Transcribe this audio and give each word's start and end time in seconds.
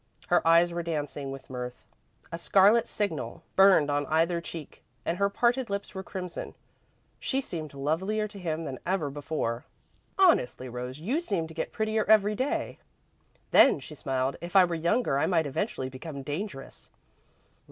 Her 0.29 0.41
eyes 0.47 0.73
were 0.73 0.81
dancing 0.81 1.29
with 1.31 1.47
mirth, 1.47 1.85
a 2.31 2.39
scarlet 2.39 2.87
signal 2.87 3.43
burned 3.55 3.91
on 3.91 4.07
either 4.07 4.41
cheek, 4.41 4.81
and 5.05 5.19
her 5.19 5.29
parted 5.29 5.69
lips 5.69 5.93
were 5.93 6.01
crimson. 6.01 6.55
She 7.19 7.39
seemed 7.39 7.75
lovelier 7.75 8.27
to 8.29 8.39
him 8.39 8.65
than 8.65 8.79
ever 8.83 9.11
before. 9.11 9.63
"Honestly, 10.17 10.67
Rose, 10.67 10.97
you 10.99 11.21
seem 11.21 11.45
to 11.45 11.53
get 11.53 11.71
prettier 11.71 12.03
every 12.05 12.33
day." 12.33 12.79
"Then," 13.51 13.79
she 13.79 13.93
smiled, 13.93 14.37
"if 14.41 14.55
I 14.55 14.65
were 14.65 14.73
younger, 14.73 15.19
I 15.19 15.27
might 15.27 15.45
eventually 15.45 15.87
become 15.87 16.23
dangerous." 16.23 16.89